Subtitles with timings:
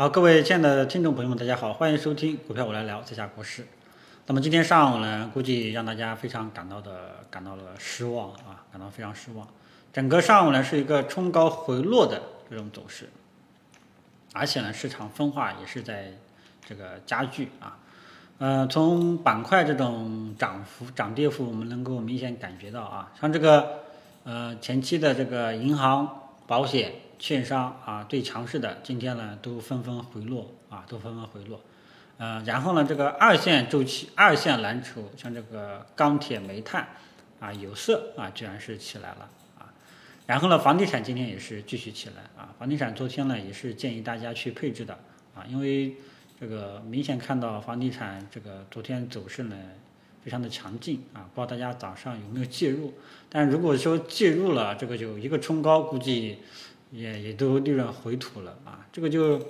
[0.00, 3.66] 好，各位亲爱的听众朋友们，大家好，欢迎收听股票我来聊，在下国师。
[4.24, 9.46] 那么今天上午呢，估计让大家非常感到的感到了失望啊，感到非常失望。
[9.92, 13.10] 整个上午呢是一个冲高回落的这种走势，
[14.32, 16.14] 而且呢市场分化也是在
[16.66, 17.76] 这个加剧啊。
[18.38, 23.80] 呃，从板块这种涨幅涨跌幅，我们能够明显感觉到啊，像这个
[24.24, 26.08] 呃前期的这个银行、
[26.46, 26.90] 保险。
[27.20, 31.60] 券商啊，最强势的今天呢都纷纷回落啊，都纷纷回落，
[32.16, 36.88] 呃，然后呢，这个二线周期、二线蓝筹，像这个钢铁、煤炭
[37.38, 39.68] 啊、有色啊，居然是起来了啊。
[40.26, 42.54] 然后呢，房地产今天也是继续起来啊。
[42.58, 44.98] 房地产昨天呢也是建议大家去配置的
[45.34, 45.94] 啊，因为
[46.40, 49.56] 这个明显看到房地产这个昨天走势呢
[50.24, 52.94] 非常的强劲啊，不知道大家早上有没有介入？
[53.28, 56.38] 但如果说介入了，这个就一个冲高，估计。
[56.90, 59.40] 也也都利润回吐了啊，这个就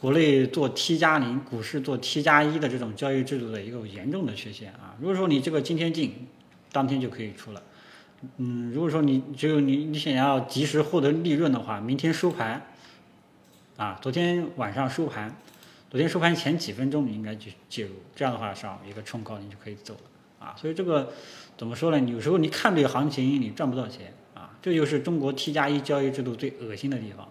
[0.00, 4.96] 国内做 T 加零股市做 T 加一的这种交易制度的一个严重的缺陷啊。
[5.00, 6.26] 如果说你这个今天进，
[6.72, 7.62] 当天就可以出了，
[8.38, 12.66] 嗯，如果说你只有你你想要及时获得利润的话，明天收盘
[13.76, 15.36] 啊，昨天晚上收盘，
[15.88, 20.54] 昨天收盘前几分钟你应该去介入，这样的话上一个冲高你就可以走了啊。
[20.56, 21.12] 所以这个
[21.56, 22.00] 怎么说呢？
[22.10, 24.12] 有时候你看这个行情你赚不到钱。
[24.60, 27.28] 这就是中国 T 加一交易制度最恶心的地方，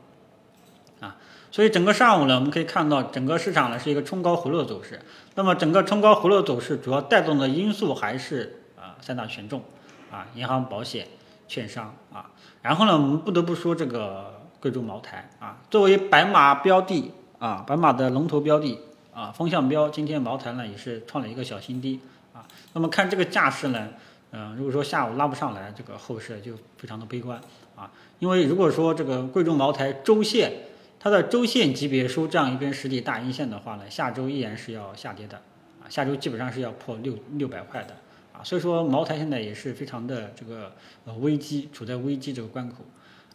[1.01, 1.17] 啊，
[1.51, 5.01] 所以整个上午呢，我们可以看到整个市场呢是一个冲高回落走势。
[5.35, 9.61] 那么整个冲高回落走势主要带动的因素还是啊三大权重，
[10.09, 11.05] 啊银行、保险、
[11.49, 12.31] 券商啊。
[12.61, 18.79] 然后呢，我们不得不说这个贵州茅台啊，作为白马标的啊，白马的龙头标的
[19.13, 21.99] 啊，风向标，今天茅台呢也是创了一个小新低
[22.33, 22.47] 啊。
[22.71, 23.89] 那么看这个架势呢。
[24.31, 27.39] 嗯，如果说下午拉不上来，这个后市就非常的悲观
[27.75, 27.89] 啊。
[28.19, 30.51] 因为如果说这个贵州茅台周线，
[30.99, 35.37] 它的周线级别收这样一根实体大阴线的话呢，下周依然是要下跌的
[35.81, 37.95] 啊，下周基本上是要破六六百块的
[38.33, 38.43] 啊。
[38.43, 40.73] 所以说茅台现在也是非常的这个
[41.05, 42.77] 呃危机，处在危机这个关口。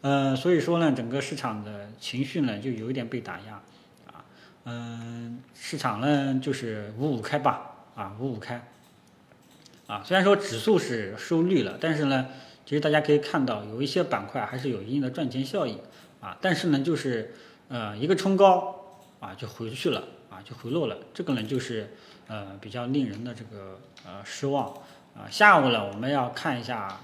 [0.02, 3.54] 呃，所以说呢，整个市场的情绪呢就有一点被打压
[4.12, 4.24] 啊。
[4.64, 8.60] 嗯，市场呢就是五五开吧啊，五五开。
[9.92, 12.26] 啊，虽然说指数是收绿了，但是呢，
[12.64, 15.78] 其实大家可以看到有一些板块还是有一定的赚钱效应
[16.18, 16.34] 啊。
[16.40, 17.34] 但是呢，就是
[17.68, 18.74] 呃一个冲高
[19.20, 21.90] 啊就回去了啊就回落了，这个呢就是
[22.26, 24.68] 呃比较令人的这个呃失望
[25.14, 25.28] 啊。
[25.30, 26.98] 下午呢我们要看一下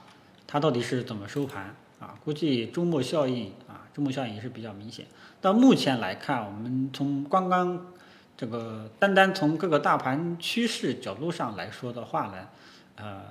[0.46, 5.04] 它到底是怎么收盘啊，估计周末效应啊周末效应也是比较明显。
[5.42, 7.92] 到目前来看，我们从刚刚
[8.34, 12.48] 这个单单从各个大盘趋势角度上来说的话呢。
[13.00, 13.22] 呃，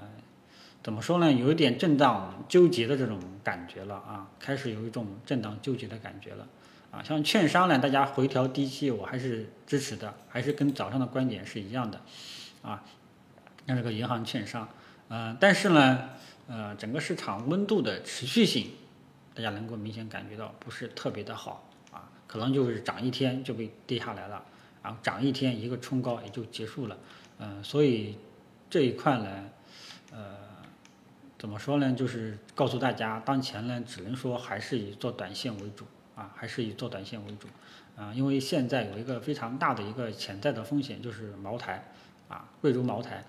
[0.82, 1.30] 怎么说呢？
[1.30, 6.48] 有一点震荡纠结的这种感觉了啊，开始有一种震荡纠结的感觉了
[6.90, 7.04] 啊。
[7.04, 12.00] 像券商呢，大家回调低吸，我还是支持的，还是跟早上的观点是一样的
[12.62, 12.82] 啊。
[13.68, 14.70] 像这个银行、券商，
[15.10, 16.12] 呃，但是呢，
[16.48, 18.72] 呃，整个市场温度的持续性，
[19.36, 24.42] 大家能够明显感觉到不是特别的好啊，可能就是涨一天就被跌下来了，
[24.82, 26.98] 然后涨一天一个冲高也就结束了，
[27.40, 28.18] 嗯，所以
[28.70, 29.50] 这一块呢。
[30.12, 30.36] 呃，
[31.38, 31.94] 怎么说呢？
[31.94, 35.86] 就是告诉大家，当前呢，只能说还是以做短线为主
[36.16, 37.48] 啊，还是以做短线为主
[37.96, 38.14] 啊。
[38.14, 41.84] 因为现在有一个非常大的一个潜在的风险，就是茅台
[42.30, 43.24] 啊，贵州茅台。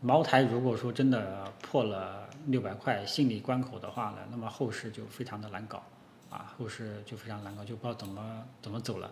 [0.00, 5.80] 茅台如果说真的破了六百块心理关口的话呢，那么后市就非常的难搞
[6.28, 9.10] 啊，后市就非常难搞，就不知道怎么怎么走了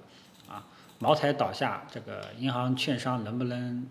[0.48, 0.66] 啊。
[0.98, 3.88] 茅台倒下，这个银行、券商能不能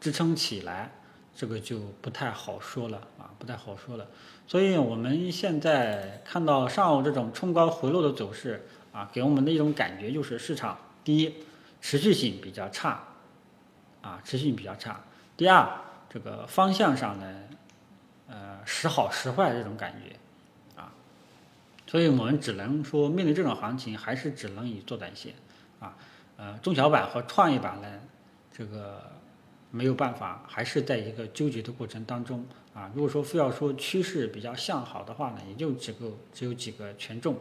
[0.00, 0.90] 支撑起来？
[1.34, 4.06] 这个就不太好说了啊，不太好说了。
[4.46, 11.34] 所以我们现在看到上午这种冲高回落的走势啊，给我们的一种感觉就是市场第一
[11.80, 13.02] 持续性比较差
[14.00, 15.00] 啊，持续性比较差。
[15.36, 15.68] 第二，
[16.08, 17.34] 这个方向上呢，
[18.28, 20.92] 呃，时好时坏这种感觉啊。
[21.86, 25.34] 所以我们只能说，面对这种行情，还是只能以做短线
[25.80, 25.96] 啊。
[26.36, 27.88] 呃，中小板和创业板呢，
[28.56, 29.13] 这个。
[29.74, 32.88] 没有办法，还是在一个纠结的过程当中啊。
[32.94, 37.36] 如果说非要说趋势比较向好的话呢，也就只够只有几个权重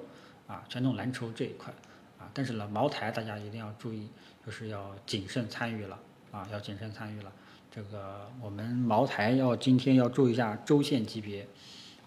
[0.47, 1.71] 啊，权重蓝筹这一块
[2.17, 2.27] 啊。
[2.33, 4.09] 但是呢，茅台大家一定要注意，
[4.43, 5.99] 就是要谨慎参与了
[6.31, 7.31] 啊，要谨慎参与了。
[7.69, 11.47] 这个我们茅台要今天要注意一下周线级别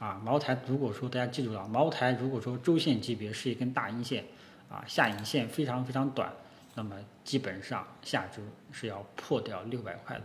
[0.00, 0.20] 啊。
[0.24, 4.24] 茅台如果说大家记住了，茅台如果说周线级别是一根大阴线
[4.68, 6.32] 啊，下影线非常非常短。
[6.76, 6.94] 那么
[7.24, 8.40] 基本上下周
[8.70, 10.24] 是要破掉六百块的，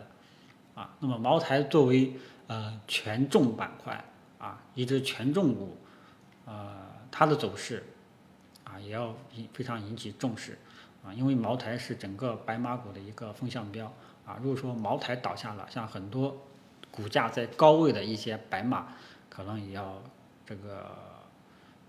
[0.76, 2.14] 啊，那么茅台作为
[2.48, 4.04] 呃权重板块
[4.38, 5.78] 啊，一只权重股，
[6.46, 7.84] 呃，它的走势
[8.66, 10.58] 啊啊，也要引非常引起重视
[11.04, 13.92] 啊，因为茅台是整个白马股的一个风向标
[14.26, 14.38] 啊。
[14.42, 16.38] 如果说茅台倒下了，像很多
[16.90, 18.88] 股价在高位的一些白马，
[19.30, 20.02] 可能也要
[20.46, 20.90] 这个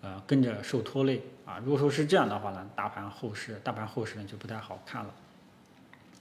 [0.02, 1.58] 呃跟着受拖累啊。
[1.64, 5.14] 如果说是这样的话呢，大盘后市大盘后市呢就不太好看了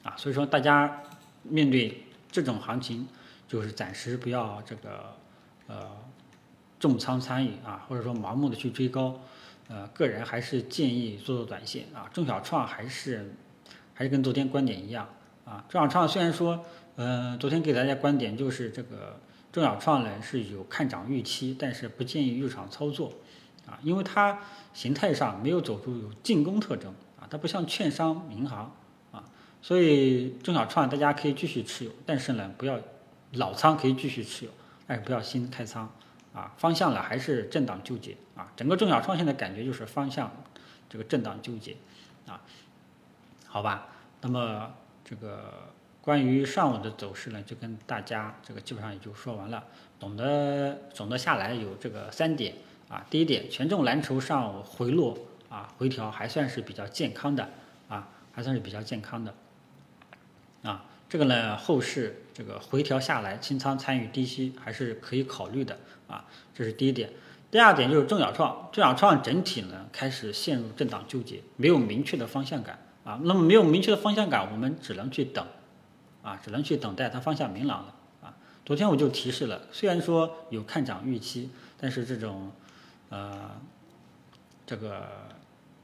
[0.04, 0.16] 啊。
[0.16, 1.04] 所以说大家
[1.44, 3.06] 面对这种行情，
[3.48, 5.14] 就是暂时不要这个
[5.68, 5.90] 呃
[6.80, 9.20] 重仓参与啊，或者说盲目的去追高。
[9.68, 12.10] 呃，个人还是建议做做短线啊。
[12.12, 13.34] 中小创还是
[13.94, 15.08] 还是跟昨天观点一样
[15.46, 15.64] 啊。
[15.70, 16.66] 中小创虽然说，
[16.98, 19.18] 呃，昨天给大家观点就是这个
[19.50, 23.14] 中小创呢是有看涨预期，但是不建议入场操作
[23.68, 24.40] 啊，因为它
[24.74, 28.76] 形态上没有走出有进攻特征啊，它不像券商、银行
[29.12, 29.24] 啊，
[29.62, 32.80] 所以中小创大家可以继续持有，但是呢，不要
[33.34, 34.52] 老仓可以继续持有，
[34.88, 35.92] 但是不要新开仓。
[36.34, 40.32] 啊，方向呢还是震荡纠结啊，整个中小创新的感觉就是方向
[40.90, 41.76] 这个震荡纠结
[42.26, 42.40] 啊，
[43.48, 43.88] 好吧，
[44.22, 44.72] 那么
[45.04, 49.62] 这个关于上午的走势呢，就跟大家这个基本上也就说完了，
[50.00, 52.56] 总的总的下来有这个三点
[52.92, 55.18] 啊，第一点，权重蓝筹上午回落
[55.50, 57.50] 啊，回调还算是比较健康的
[57.88, 59.34] 啊，还算是比较健康的
[60.62, 60.86] 啊。
[61.08, 67.10] 这个呢，后市这个回调下来，清仓参与低吸还是可以考虑的啊，这是第一点。
[67.50, 73.20] 第二点就是中小创，中小创整体呢开始陷入震荡纠结，没有明确的方向感啊。
[73.24, 75.46] 那么没有明确的方向感，我们只能去等
[76.22, 78.36] 啊，只能去等待它方向明朗了啊。
[78.66, 82.52] 昨天我就提示了，虽然说有看涨预期，但是这种
[83.12, 83.52] 呃
[84.66, 85.08] 这个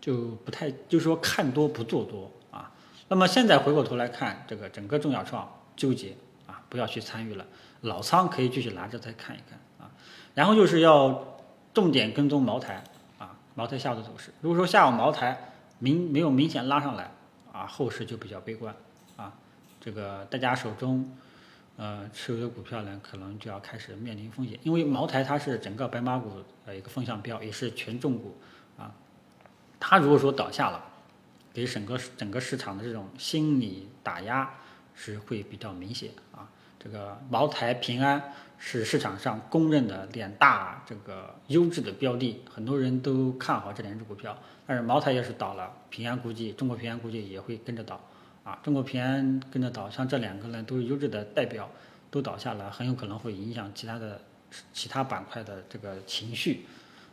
[0.01, 2.71] 就不太，就是说看多不做多啊。
[3.09, 6.15] 那么现在回过头来看，这个整个中小创纠结
[6.47, 7.45] 啊，不要去参与了，
[7.81, 9.91] 老仓可以继续拿着再看一看啊。
[10.33, 11.37] 然后就是要
[11.73, 12.83] 重点跟踪茅台
[13.19, 14.33] 啊，茅台下午的走势。
[14.41, 17.11] 如果说下午茅台明没有明显拉上来
[17.51, 18.73] 啊，后市就比较悲观
[19.17, 19.33] 啊。
[19.81, 21.11] 这个大家手中
[21.77, 26.31] 呃持有的股票呢，可能就要开始面临风险，因为茅台它是整个白马股
[26.65, 28.35] 的一个风向标，也是权重股
[28.77, 28.91] 啊。
[29.79, 30.83] 它如果说倒下了，
[31.53, 34.51] 给整个整个市场的这种心理打压
[34.95, 36.49] 是会比较明显啊。
[36.79, 44.37] 这个茅台、平安是市场上公认的两大这个优质的标的，很多人都看好这两只股票。
[44.65, 47.99] 但是茅台要是倒了，平安估计中国平安估计也会跟着倒
[48.47, 48.57] 啊。
[48.63, 51.69] 中国平安跟着倒，像这两个呢都是优质的代表，
[52.09, 54.21] 都倒下了，很有可能会影响其他的
[54.71, 56.65] 其他板块的这个情绪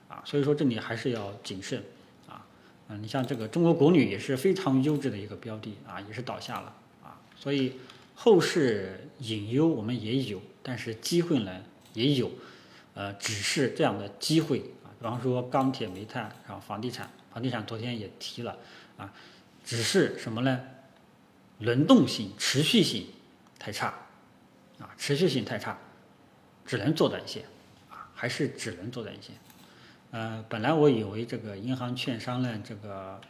[0.08, 0.22] 啊。
[0.24, 1.82] 所以说这里还是要谨慎。
[2.28, 2.46] 啊
[2.88, 7.80] 嗯，你像这个中国国旅也是非常优质的一个标的啊，也是倒下了啊，所以
[8.14, 11.62] 后市隐忧我们也有，但是机会呢
[11.94, 12.30] 也有，
[12.92, 18.54] 呃，只是这样的机会啊，比方说钢铁、煤炭，然后房地产，房地产昨天也提了
[18.98, 19.10] 啊，
[19.64, 20.60] 只是什么呢？
[21.64, 23.06] 轮动性、持续性
[23.58, 23.94] 太差
[24.78, 25.78] 啊，持续性太差，
[26.64, 27.44] 只能做短线
[27.90, 29.34] 啊，还是只能做短线。
[30.10, 33.20] 呃，本来我以为这个银行、券商呢，这个，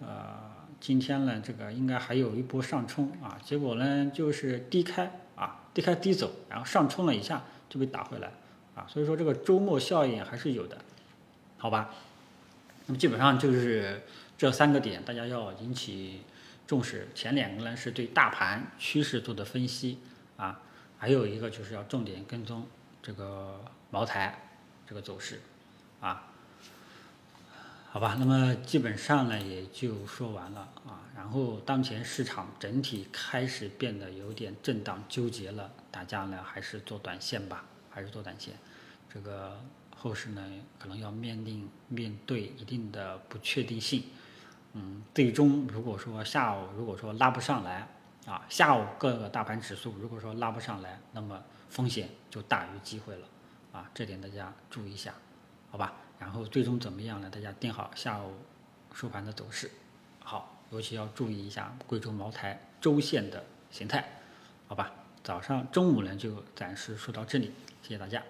[0.00, 0.36] 呃，
[0.80, 8.32] 今天呢，这个应该还有一波上冲啊，结果呢，就是低开啊，低开低走，然后上冲了一下就被打回来
[8.74, 10.78] 啊，所以说这个周末效应还是有的，
[11.56, 11.90] 好吧？
[12.86, 14.02] 那么基本上就是
[14.36, 16.20] 这三个点，大家要引起
[16.66, 17.08] 重视。
[17.14, 19.98] 前两个呢是对大盘趋势做的分析
[20.36, 20.60] 啊，
[20.98, 22.66] 还有一个就是要重点跟踪
[23.02, 24.38] 这个茅台
[24.86, 25.40] 这个走势。
[26.00, 26.30] 啊，
[27.90, 31.00] 好吧，那么基本上呢也就说完了啊。
[31.16, 38.54] 然后当前市场整体开始变得有点震荡纠结了，大家呢还是做短线吧，还是做短线。
[39.12, 39.58] 这个
[39.96, 40.42] 后市呢
[40.78, 44.02] 可能要面临面对一定的不确定性。
[44.74, 47.88] 嗯，最终如果说下午如果说拉不上来
[48.26, 53.26] 啊，下午各个大盘指数如果说拉不上来，那么风险就大于机会了
[53.72, 55.14] 啊，这点大家注意一下。
[55.70, 57.30] 好吧，然后最终怎么样呢？
[57.30, 58.32] 大家定好下午
[58.92, 59.70] 收盘的走势。
[60.20, 64.08] 好，尤其要注意一下贵州茅台周线的形态。
[64.66, 67.52] 好吧，早上中午呢就暂时说到这里，
[67.82, 68.20] 谢谢大家。